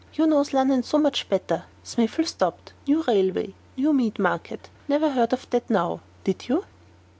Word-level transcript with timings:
You 0.15 0.25
knows 0.25 0.51
Lunnon 0.51 0.81
so 0.81 0.97
much 0.97 1.29
better. 1.29 1.65
Smiffle 1.83 2.25
stopped 2.25 2.73
new 2.87 3.03
railway 3.03 3.53
new 3.77 3.93
meat 3.93 4.17
market 4.17 4.67
never 4.87 5.11
heered 5.11 5.31
of 5.31 5.47
that 5.51 5.69
now, 5.69 5.99
did 6.23 6.49
you?" 6.49 6.65